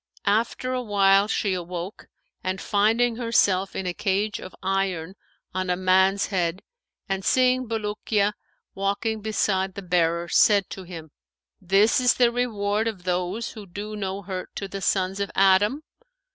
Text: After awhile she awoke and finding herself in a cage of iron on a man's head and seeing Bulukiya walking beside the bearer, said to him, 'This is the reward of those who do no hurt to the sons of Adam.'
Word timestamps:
After 0.25 0.73
awhile 0.73 1.27
she 1.27 1.53
awoke 1.53 2.07
and 2.43 2.59
finding 2.59 3.17
herself 3.17 3.75
in 3.75 3.85
a 3.85 3.93
cage 3.93 4.39
of 4.39 4.55
iron 4.63 5.13
on 5.53 5.69
a 5.69 5.75
man's 5.75 6.25
head 6.25 6.63
and 7.07 7.23
seeing 7.23 7.67
Bulukiya 7.67 8.33
walking 8.73 9.21
beside 9.21 9.75
the 9.75 9.83
bearer, 9.83 10.27
said 10.27 10.71
to 10.71 10.81
him, 10.85 11.11
'This 11.61 11.99
is 11.99 12.13
the 12.15 12.31
reward 12.31 12.87
of 12.87 13.03
those 13.03 13.51
who 13.51 13.67
do 13.67 13.95
no 13.95 14.23
hurt 14.23 14.49
to 14.55 14.67
the 14.67 14.81
sons 14.81 15.19
of 15.19 15.29
Adam.' 15.35 15.83